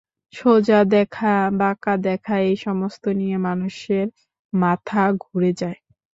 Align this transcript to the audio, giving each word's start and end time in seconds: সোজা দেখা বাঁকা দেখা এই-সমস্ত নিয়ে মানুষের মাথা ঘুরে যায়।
সোজা 0.33 0.79
দেখা 0.93 1.31
বাঁকা 1.59 1.93
দেখা 2.07 2.35
এই-সমস্ত 2.45 3.03
নিয়ে 3.19 3.37
মানুষের 3.47 4.05
মাথা 4.53 5.01
ঘুরে 5.23 5.51
যায়। 5.53 5.79